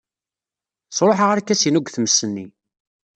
Sṛuḥeɣ 0.97 1.29
arkas-inu 1.31 1.79
deg 1.81 1.89
tmes-nni. 1.91 2.45